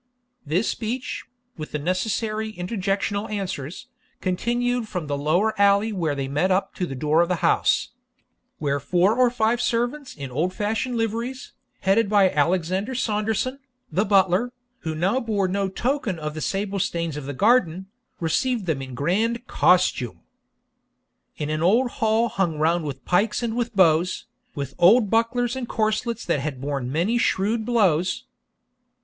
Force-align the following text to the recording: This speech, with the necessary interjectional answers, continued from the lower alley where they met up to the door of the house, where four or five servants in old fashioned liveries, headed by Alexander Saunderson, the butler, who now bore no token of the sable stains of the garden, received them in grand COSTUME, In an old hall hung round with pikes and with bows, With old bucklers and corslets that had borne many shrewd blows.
This 0.47 0.67
speech, 0.67 1.25
with 1.57 1.73
the 1.73 1.77
necessary 1.77 2.51
interjectional 2.53 3.29
answers, 3.29 3.85
continued 4.19 4.87
from 4.87 5.05
the 5.05 5.15
lower 5.15 5.53
alley 5.61 5.93
where 5.93 6.15
they 6.15 6.27
met 6.27 6.49
up 6.49 6.73
to 6.77 6.87
the 6.87 6.95
door 6.95 7.21
of 7.21 7.29
the 7.29 7.45
house, 7.45 7.89
where 8.57 8.79
four 8.79 9.15
or 9.15 9.29
five 9.29 9.61
servants 9.61 10.15
in 10.15 10.31
old 10.31 10.55
fashioned 10.55 10.97
liveries, 10.97 11.53
headed 11.81 12.09
by 12.09 12.31
Alexander 12.31 12.95
Saunderson, 12.95 13.59
the 13.91 14.03
butler, 14.03 14.51
who 14.79 14.95
now 14.95 15.19
bore 15.19 15.47
no 15.47 15.69
token 15.69 16.17
of 16.17 16.33
the 16.33 16.41
sable 16.41 16.79
stains 16.79 17.15
of 17.15 17.25
the 17.27 17.31
garden, 17.31 17.85
received 18.19 18.65
them 18.65 18.81
in 18.81 18.95
grand 18.95 19.45
COSTUME, 19.45 20.19
In 21.37 21.51
an 21.51 21.61
old 21.61 21.91
hall 21.91 22.27
hung 22.27 22.57
round 22.57 22.85
with 22.85 23.05
pikes 23.05 23.43
and 23.43 23.55
with 23.55 23.75
bows, 23.75 24.25
With 24.55 24.73
old 24.79 25.11
bucklers 25.11 25.55
and 25.55 25.69
corslets 25.69 26.25
that 26.25 26.39
had 26.39 26.59
borne 26.59 26.91
many 26.91 27.19
shrewd 27.19 27.67
blows. 27.67 28.25